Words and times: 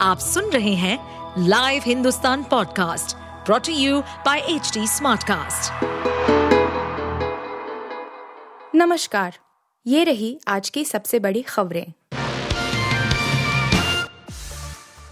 आप 0.00 0.18
सुन 0.18 0.50
रहे 0.50 0.74
हैं 0.74 0.98
live 1.48 1.82
Hindustan 1.86 2.42
podcast 2.42 3.16
brought to 3.46 3.72
you 3.72 4.00
by 4.00 4.38
H 4.38 4.72
Smartcast. 4.78 5.84
नमस्कार, 8.74 9.38
ये 9.86 10.04
रही 10.04 10.38
आज 10.48 10.70
की 10.70 10.84
सबसे 10.84 11.18
बड़ी 11.18 11.42
खबरें 11.42 11.92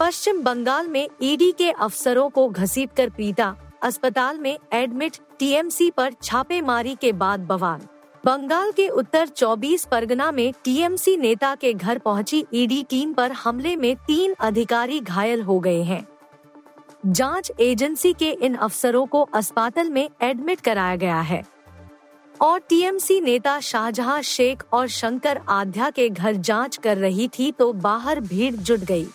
पश्चिम 0.00 0.42
बंगाल 0.42 0.88
में 0.88 1.08
ईडी 1.22 1.52
के 1.52 1.70
अफसरों 1.70 2.28
को 2.30 2.48
घसीटकर 2.48 3.10
पीटा, 3.10 3.54
अस्पताल 3.82 4.38
में 4.38 4.58
एडमिट 4.72 5.16
टीएमसी 5.38 5.90
पर 5.90 6.12
छापेमारी 6.22 6.94
के 7.00 7.12
बाद 7.12 7.40
बवाल 7.40 7.80
बंगाल 8.25 8.70
के 8.72 8.88
उत्तर 8.88 9.29
24 9.29 9.84
परगना 9.84 10.30
में 10.32 10.52
टीएमसी 10.64 11.16
नेता 11.16 11.54
के 11.54 11.72
घर 11.72 11.98
पहुँची 11.98 12.45
ईडी 12.54 12.82
टीम 12.82 13.12
पर 13.12 13.32
हमले 13.32 13.75
में 13.77 13.96
तीन 13.96 14.34
अधिकारी 14.40 15.00
घायल 15.00 15.43
हो 15.43 15.58
गए 15.61 15.82
हैं। 15.82 16.07
जाँच 17.07 17.50
एजेंसी 17.61 18.12
के 18.12 18.31
इन 18.32 18.54
अफसरों 18.54 19.04
को 19.07 19.21
अस्पताल 19.34 19.90
में 19.90 20.08
एडमिट 20.22 20.61
कराया 20.61 20.96
गया 20.96 21.21
है। 21.21 21.43
और 22.40 22.61
टीएमसी 22.61 23.21
नेता 23.21 23.58
शाहजहां 23.61 24.22
शेख 24.22 24.62
और 24.72 24.86
शंकर 24.86 25.40
आध्या 25.48 25.90
के 25.90 26.09
घर 26.09 26.32
जाँच 26.32 26.76
कर 26.76 26.98
रही 26.98 27.29
थी 27.29 27.50
तो 27.53 27.72
बाहर 27.72 28.20
भीड़ 28.20 28.54
जुट 28.54 28.81
गई। 28.81 29.06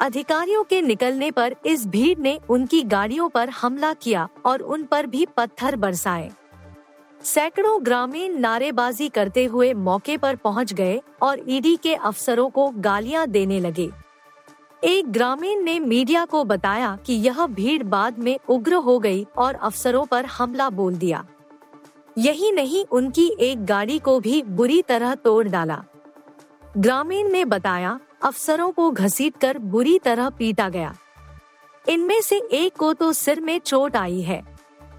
अधिकारियों 0.00 0.62
के 0.64 0.80
निकलने 0.82 1.30
पर 1.30 1.56
इस 1.66 1.86
भीड़ 1.86 2.18
ने 2.18 2.38
उनकी 2.50 2.82
गाड़ियों 2.82 3.28
पर 3.28 3.48
हमला 3.50 3.92
किया 3.92 4.28
और 4.46 4.60
उन 4.60 4.84
पर 4.84 5.06
भी 5.06 5.26
पत्थर 5.36 5.76
बरसाए। 5.76 6.30
सैकड़ों 7.24 7.84
ग्रामीण 7.84 8.38
नारेबाजी 8.38 9.08
करते 9.08 9.44
हुए 9.44 9.72
मौके 9.74 10.16
पर 10.16 10.36
पहुँच 10.36 10.72
गए 10.72 11.00
और 11.22 11.40
ईडी 11.48 11.76
के 11.76 11.94
अफसरों 11.94 12.48
को 12.50 12.68
गालियाँ 12.70 13.26
देने 13.26 13.60
लगे। 13.60 13.90
एक 14.84 15.12
ग्रामीण 15.12 15.62
ने 15.62 15.78
मीडिया 15.80 16.24
को 16.24 16.44
बताया 16.44 16.98
कि 17.06 17.12
यह 17.12 17.46
भीड़ 17.46 17.82
बाद 17.82 18.18
में 18.18 18.38
उग्र 18.48 18.74
हो 18.74 18.98
गई 18.98 19.26
और 19.36 19.54
अफसरों 19.54 20.04
पर 20.06 20.24
हमला 20.24 20.70
बोल 20.70 20.94
दिया। 20.94 21.24
यही 22.18 22.52
नहीं, 22.52 22.84
उनकी 22.84 23.36
एक 23.40 23.64
गाड़ी 23.64 23.98
को 23.98 24.20
भी 24.20 24.42
बुरी 24.42 24.82
तरह 24.82 25.14
तोड़ 25.14 25.48
डाला। 25.48 25.82
ग्रामीण 26.78 27.30
ने 27.32 27.44
बताया, 27.44 28.00
अफसरों 28.22 28.70
को 28.70 28.90
घसीटकर 28.90 29.58
बुरी 29.58 29.98
तरह 29.98 30.30
पीटा 30.30 30.68
गया। 30.68 30.94
इनमें 31.88 32.20
से 32.20 32.36
एक 32.52 32.76
को 32.76 32.92
तो 32.92 33.12
सिर 33.12 33.40
में 33.40 33.58
चोट 33.58 33.96
आई 33.96 34.20
है। 34.20 34.42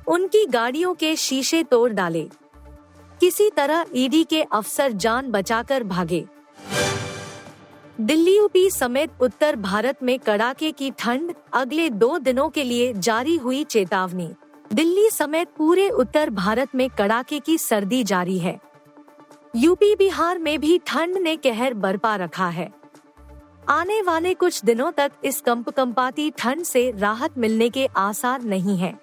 उनकी 0.08 0.46
गाड़ियों 0.46 0.94
के 0.94 1.16
शीशे 1.16 1.64
तोड़ 1.64 1.92
डाले। 1.92 2.30
किसी 3.20 3.50
तरह 3.50 3.86
ईडी 3.96 4.24
के 4.24 4.42
अफसर 4.42 4.92
जान 4.92 5.32
बचाकर 5.32 5.84
भागे। 5.84 6.26
दिल्ली 8.02 8.36
यूपी 8.38 8.70
समेत 8.70 9.12
उत्तर 9.22 9.56
भारत 9.56 10.04
में 10.04 10.20
कड़ाके 10.20 10.72
की 10.72 10.92
ठंड 10.92 11.34
अगले 11.54 11.90
दो 11.90 12.18
दिनों 12.18 12.50
के 12.50 12.64
लिए 12.64 12.94
जारी 12.94 13.36
हुई 13.38 13.64
चेतावनी। 13.64 14.30
दिल्ली 14.74 15.10
समेत 15.10 15.50
पूरे 15.58 15.90
उत्तर 15.90 16.30
भारत 16.30 16.76
में 16.76 16.90
कड़ाके 16.90 17.40
की 17.40 17.58
सर्दी 17.58 18.04
जारी 18.04 18.38
है। 18.40 18.60
यूपी 19.56 19.96
बिहार 19.96 20.40
में 20.40 20.60
भी 20.60 20.78
ठंड 20.88 21.18
ने 21.18 21.36
कहर 21.36 21.74
बरपा 21.74 22.16
रखा 22.16 22.48
है। 22.48 22.72
आने 23.70 24.02
वाले 24.02 24.34
कुछ 24.34 24.64
दिनों 24.66 24.92
तक 24.92 25.12
इस 25.26 25.42
कंप 25.42 25.70
कंपाती 25.70 26.30
ठंड 26.30 26.64
से 26.64 26.92
राहत 26.92 27.38
मिलने 27.38 27.70
के 27.70 27.86
आसार 27.98 28.42
नहीं 28.42 28.78
हैं। 28.78 29.00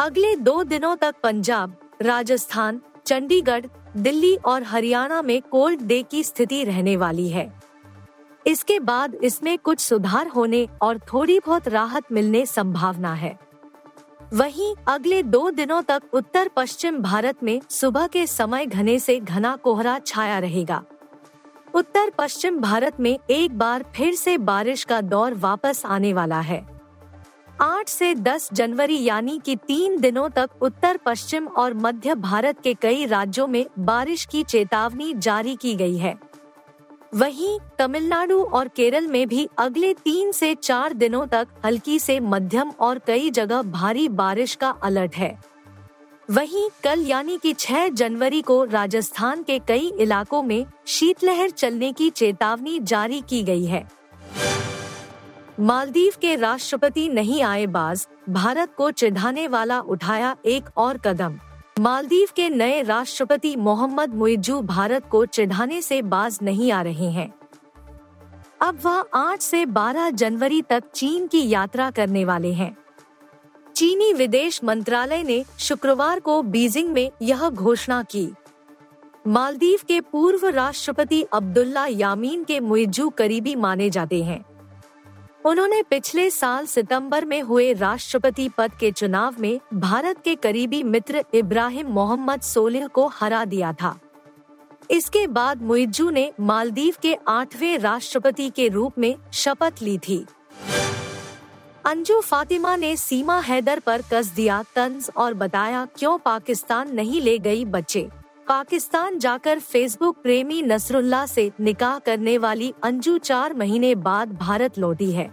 अगले 0.00 0.36
दो 0.36 0.62
दिनों 0.64 0.96
तक 0.96 1.14
पंजाब, 1.22 1.74
राजस्थान, 2.02 2.80
चंडीगढ़, 3.06 3.66
दिल्ली 3.96 4.36
और 4.36 4.62
हरियाणा 4.62 5.22
में 5.22 5.42
कोल्ड 5.42 5.80
डे 5.80 6.02
की 6.02 6.22
स्थिति 6.24 6.64
रहने 6.64 6.96
वाली 6.96 7.28
है। 7.28 7.52
इसके 8.46 8.80
बाद 8.80 9.14
इसमें 9.14 9.58
कुछ 9.58 9.80
सुधार 9.80 10.28
होने 10.28 10.68
और 10.82 10.98
थोड़ी 10.98 11.38
बहुत 11.38 11.68
राहत 11.68 12.12
मिलने 12.12 12.46
संभावना 12.46 13.14
है। 13.14 13.38
वहीं 14.32 14.74
अगले 14.88 15.22
दो 15.22 15.50
दिनों 15.50 15.82
तक 15.82 16.02
उत्तर 16.12 16.48
पश्चिम 16.48 16.98
भारत 16.98 17.42
में 17.42 17.60
सुबह 17.70 18.06
के 18.06 18.26
समय 18.26 18.66
घने 18.66 18.98
से 18.98 19.20
घना 19.20 19.56
कोहरा 19.56 19.98
छाया 19.98 20.38
रहेगा। 20.38 20.82
उत्तर 21.74 22.10
पश्चिम 22.18 22.58
भारत 22.58 23.00
में 23.00 23.18
एक 23.30 23.58
बार 23.58 23.84
फिर 23.96 24.14
से 24.14 24.38
बारिश 24.38 24.84
का 24.84 25.00
दौर 25.00 25.34
वापस 25.34 25.82
आने 25.86 26.12
वाला 26.12 26.40
है। 26.40 26.79
8 27.60 27.88
से 27.88 28.14
10 28.14 28.48
जनवरी 28.52 29.02
यानी 29.04 29.40
कि 29.44 29.56
तीन 29.56 30.00
दिनों 30.00 30.28
तक 30.28 30.50
उत्तर, 30.62 30.96
पश्चिम 30.96 31.46
और 31.46 31.74
मध्य 31.74 32.14
भारत 32.14 32.60
के 32.60 32.74
कई 32.74 33.06
राज्यों 33.06 33.46
में 33.46 33.66
बारिश 33.78 34.24
की 34.24 34.42
चेतावनी 34.42 35.14
जारी 35.14 35.56
की 35.56 35.74
गई 35.74 35.96
है। 35.96 36.14
वहीं 37.14 37.58
तमिलनाडु 37.78 38.38
और 38.42 38.68
केरल 38.68 39.06
में 39.06 39.28
भी 39.28 39.48
अगले 39.58 39.94
तीन 39.94 40.32
से 40.32 40.54
चार 40.54 40.92
दिनों 40.92 41.26
तक 41.26 41.48
हल्की 41.64 41.98
से 41.98 42.20
मध्यम 42.20 42.70
और 42.70 42.98
कई 42.98 43.30
जगह 43.30 43.62
भारी 43.62 44.08
बारिश 44.08 44.54
का 44.54 44.70
अलर्ट 44.82 45.16
है। 45.16 45.38
वहीं 46.30 46.68
कल 46.84 47.06
यानी 47.06 47.38
कि 47.38 47.54
6 47.54 47.88
जनवरी 47.88 48.42
को 48.42 48.64
राजस्थान 48.64 49.42
के 49.42 49.58
कई 49.58 49.92
इलाकों 49.98 50.42
में 50.42 50.66
शीतलहर 50.86 51.50
चलने 51.50 51.92
की 51.92 52.10
चेतावनी 52.10 52.78
जारी 52.80 53.22
की 53.28 53.42
गई 53.42 53.64
है। 53.64 53.99
मालदीव 55.60 56.12
के 56.20 56.36
राष्ट्रपति 56.36 57.08
नहीं 57.08 57.42
आए 57.42 57.66
बाज, 57.66 58.08
भारत 58.28 58.74
को 58.76 58.90
चिढ़ाने 58.90 59.48
वाला 59.48 59.80
उठाया 59.80 60.36
एक 60.44 60.64
और 60.76 60.98
कदम। 60.98 61.38
मालदीव 61.78 62.28
के 62.36 62.48
नए 62.48 62.82
राष्ट्रपति 62.82 63.56
मोहम्मद 63.56 64.14
मुइजू 64.14 64.60
भारत 64.62 65.08
को 65.10 65.26
चिढ़ाने 65.26 65.82
से 65.82 66.02
बाज 66.02 66.38
नहीं 66.42 66.72
आ 66.72 66.82
रहे 66.82 67.10
हैं। 67.10 67.34
अब 68.60 68.78
वह 68.84 69.04
8 69.14 69.40
से 69.40 69.66
12 69.66 70.10
जनवरी 70.10 70.62
तक 70.62 70.84
चीन 70.94 71.26
की 71.26 71.48
यात्रा 71.48 71.90
करने 71.90 72.24
वाले 72.24 72.52
हैं। 72.52 72.76
चीनी 73.76 74.12
विदेश 74.12 74.64
मंत्रालय 74.64 75.22
ने 75.22 75.44
शुक्रवार 75.58 76.20
को 76.20 76.42
बीजिंग 76.42 76.88
में 76.88 77.10
यह 77.22 77.48
घोषणा 77.48 78.02
की। 78.02 78.32
मालदीव 79.26 79.78
के 79.88 80.00
पूर्व 80.00 80.46
राष्ट्रपति 80.46 81.22
अब्दुल्ला 81.22 81.86
यामीन 81.86 82.44
के 82.44 82.60
मुइजू 82.60 83.08
करीबी 83.08 83.54
माने 83.54 83.90
जाते 83.90 84.22
हैं। 84.24 84.49
उन्होंने 85.44 85.82
पिछले 85.82 86.28
साल 86.30 86.66
सितंबर 86.66 87.24
में 87.24 87.40
हुए 87.42 87.72
राष्ट्रपति 87.72 88.48
पद 88.48 88.72
के 88.80 88.90
चुनाव 88.92 89.36
में 89.40 89.60
भारत 89.74 90.20
के 90.24 90.34
करीबी 90.34 90.82
मित्र 90.82 91.24
इब्राहिम 91.34 91.86
मोहम्मद 91.86 92.40
सोलिह 92.40 92.86
को 92.86 93.06
हरा 93.06 93.44
दिया 93.44 93.72
था। 93.72 93.98
इसके 94.90 95.26
बाद 95.26 95.62
मुइजू 95.62 96.10
ने 96.10 96.30
मालदीव 96.40 96.94
के 97.02 97.16
आठवें 97.28 97.78
राष्ट्रपति 97.78 98.50
के 98.50 98.68
रूप 98.68 98.98
में 98.98 99.14
शपथ 99.32 99.82
ली 99.82 99.98
थी। 99.98 100.24
अंजू 101.86 102.20
फातिमा 102.20 102.76
ने 102.76 102.96
सीमा 102.96 103.38
हैदर 103.40 103.78
पर 103.78 104.02
कस 104.12 104.26
दिया 104.26 104.62
तंज 104.74 105.10
और 105.16 105.34
बताया, 105.34 105.86
क्यों 105.98 106.18
पाकिस्तान 106.18 106.94
नहीं 106.94 107.20
ले 107.20 107.38
गई 107.38 107.64
बच्चे? 107.64 108.08
पाकिस्तान 108.50 109.18
जाकर 109.18 109.58
फेसबुक 109.58 110.16
प्रेमी 110.22 110.60
नसरुल्ला 110.62 111.24
से 111.26 111.50
निकाह 111.60 111.98
करने 111.98 112.36
वाली 112.38 112.72
अंजू 112.82 113.16
चार 113.18 113.52
महीने 113.54 113.94
बाद 113.94 114.32
भारत 114.32 114.78
लौटी 114.78 115.10
है 115.12 115.28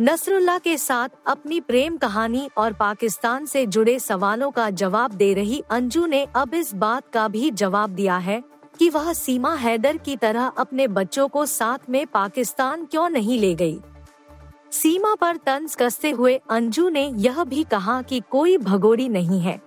नसरुल्ला 0.00 0.56
के 0.58 0.76
साथ 0.78 1.08
अपनी 1.26 1.60
प्रेम 1.60 1.96
कहानी 1.96 2.48
और 2.58 2.72
पाकिस्तान 2.72 3.46
से 3.46 3.64
जुड़े 3.66 3.98
सवालों 3.98 4.50
का 4.50 4.68
जवाब 4.72 5.12
दे 5.12 5.32
रही 5.34 5.62
अंजू 5.70 6.04
ने 6.06 6.26
अब 6.36 6.54
इस 6.54 6.74
बात 6.74 7.08
का 7.12 7.26
भी 7.28 7.50
जवाब 7.52 7.90
दिया 7.90 8.16
है 8.18 8.42
कि 8.78 8.88
वह 8.88 9.12
सीमा 9.12 9.54
हैदर 9.54 9.96
की 9.96 10.16
तरह 10.16 10.52
अपने 10.58 10.88
बच्चों 10.90 11.26
को 11.28 11.46
साथ 11.46 11.90
में 11.90 12.06
पाकिस्तान 12.06 12.84
क्यों 12.84 13.08
नहीं 13.08 13.40
ले 13.40 13.54
गई। 13.54 13.80
सीमा 14.72 15.14
पर 15.14 15.36
तंज 15.36 15.74
कसते 15.74 16.10
हुए 16.10 16.38
अंजू 16.50 16.88
ने 16.88 17.08
यह 17.18 17.42
भी 17.44 17.64
कहा 17.64 18.00
कि 18.02 18.22
कोई 18.30 18.56
भगोड़ी 18.58 19.08
नहीं 19.08 19.40
है 19.40 19.60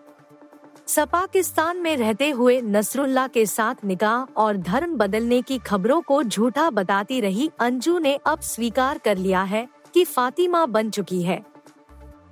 सपाकिस्तान 0.87 1.77
में 1.77 1.95
रहते 1.97 2.29
हुए 2.29 2.59
नसरुल्ला 2.61 3.27
के 3.27 3.45
साथ 3.45 3.75
निकाह 3.85 4.41
और 4.41 4.57
धर्म 4.57 4.95
बदलने 4.97 5.41
की 5.41 5.57
खबरों 5.57 6.01
को 6.01 6.23
झूठा 6.23 6.69
बताती 6.69 7.19
रही 7.21 7.49
अंजू 7.59 7.97
ने 7.99 8.19
अब 8.25 8.39
स्वीकार 8.39 8.97
कर 8.97 9.17
लिया 9.17 9.43
है 9.43 9.67
कि 9.93 10.03
फातिमा 10.03 10.65
बन 10.65 10.89
चुकी 10.89 11.21
है। 11.23 11.43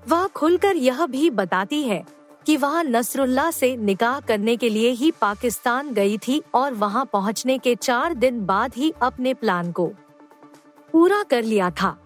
वह 0.07 0.27
खुलकर 0.27 0.75
यह 0.75 1.05
भी 1.05 1.29
बताती 1.29 1.83
है 1.83 2.03
कि 2.45 2.57
वह 2.57 2.81
नसरुल्ला 2.81 3.49
से 3.51 3.75
निकाह 3.77 4.19
करने 4.19 4.55
के 4.57 4.69
लिए 4.69 4.89
ही 4.89 5.11
पाकिस्तान 5.11 5.93
गई 5.93 6.17
थी 6.17 6.41
और 6.53 6.73
वहाँ 6.73 7.05
पहुँचने 7.13 7.57
के 7.57 7.75
चार 7.75 8.13
दिन 8.13 8.45
बाद 8.45 8.73
ही 8.75 8.93
अपने 9.01 9.33
प्लान 9.33 9.71
को 9.71 9.87
पूरा 10.93 11.23
कर 11.23 11.43
लिया 11.43 11.71
था। 11.71 11.97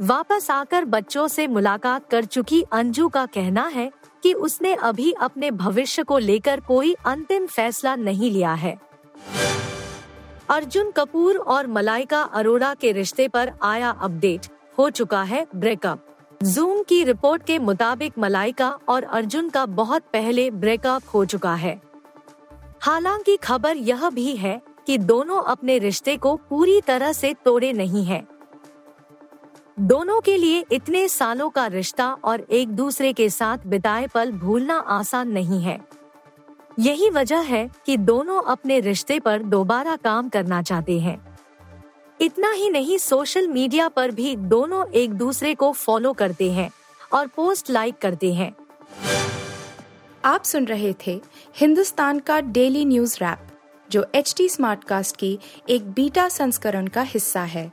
वापस 0.00 0.50
आकर 0.50 0.84
बच्चों 0.84 1.28
से 1.28 1.46
मुलाकात 1.46 2.08
कर 2.10 2.24
चुकी 2.24 2.62
अंजू 2.72 3.08
का 3.08 3.26
कहना 3.26 3.66
है 3.66 3.90
कि 4.24 4.32
उसने 4.32 4.74
अभी 4.74 5.12
अपने 5.12 5.50
भविष्य 5.50 6.02
को 6.02 6.18
लेकर 6.18 6.60
कोई 6.60 6.96
अंतिम 7.06 7.46
फैसला 7.46 7.96
नहीं 7.96 8.30
लिया 8.30 8.54
है। 8.54 8.80
अर्जुन 10.48 10.90
कपूर 10.90 11.36
और 11.36 11.66
मलाइका 11.66 12.22
अरोड़ा 12.22 12.74
के 12.74 12.92
रिश्ते 12.92 13.28
पर 13.28 13.52
आया 13.62 13.90
अपडेट। 13.90 14.46
हो 14.78 14.90
चुका 14.90 15.22
है 15.22 15.46
ब्रेकअप। 15.56 16.06
जूम 16.42 16.82
की 16.82 17.04
रिपोर्ट 17.04 17.44
के 17.44 17.58
मुताबिक 17.58 18.12
मलाइका 18.18 18.78
और 18.88 19.02
अर्जुन 19.02 19.48
का 19.48 19.66
बहुत 19.66 20.02
पहले 20.02 20.50
ब्रेकअप 20.50 21.02
हो 21.14 21.24
चुका 21.24 21.54
है। 21.54 21.82
हालाँकि 22.80 23.36
खबर 23.36 23.76
यह 23.76 24.10
भी 24.10 24.36
है 24.36 24.62
कि 24.86 24.98
दोनों 24.98 25.42
अपने 25.42 25.78
रिश्ते 25.78 26.16
को 26.16 26.36
पूरी 26.36 26.80
तरह 26.80 27.12
से 27.12 27.34
तोड़े 27.44 27.72
नहीं 27.72 28.04
हैं। 28.04 28.28
दोनों 29.78 30.20
के 30.20 30.36
लिए 30.36 30.64
इतने 30.72 31.08
सालों 31.08 31.50
का 31.50 31.66
रिश्ता 31.66 32.06
और 32.24 32.40
एक 32.40 32.68
दूसरे 32.68 33.12
के 33.12 33.28
साथ 33.30 33.58
बिताए 33.66 34.06
पल 34.06 34.32
भूलना 34.32 34.74
आसान 34.74 35.28
नहीं 35.28 35.62
है। 35.62 35.78
यही 36.78 37.10
वजह 37.10 37.38
है 37.38 37.70
कि 37.86 37.96
दोनों 37.96 38.42
अपने 38.42 38.80
रिश्ते 38.80 39.20
पर 39.20 39.42
दोबारा 39.42 39.96
काम 39.96 40.28
करना 40.28 40.62
चाहते 40.62 40.98
हैं। 41.00 41.38
इतना 42.20 42.52
ही 42.52 42.70
नहीं, 42.70 42.98
सोशल 42.98 43.48
मीडिया 43.48 43.88
पर 43.88 44.10
भी 44.10 44.36
दोनों 44.36 44.86
एक 44.88 45.14
दूसरे 45.14 45.54
को 45.54 45.72
फॉलो 45.72 46.12
करते 46.12 46.52
हैं 46.52 46.70
और 47.12 47.26
पोस्ट 47.26 47.70
लाइक 47.70 47.98
करते 47.98 48.32
हैं। 48.34 48.54
आप 50.24 50.44
सुन 50.44 50.64
रहे 50.64 50.94
थे 51.06 51.20
हिंदुस्तान 51.56 52.18
का 52.18 52.40
डेली 52.40 52.84
न्यूज़ 52.84 53.16
रैप, 53.24 53.46
जो 53.90 54.06
एच 54.14 54.34
टी 54.36 54.48
स्मार्ट 54.48 54.84
कास्ट 54.84 55.16
की 55.16 55.38
एक 55.68 55.90
बीटा 55.90 56.28
संस्करण 56.28 56.86
का 56.86 57.02
हिस्सा 57.02 57.40
है। 57.40 57.72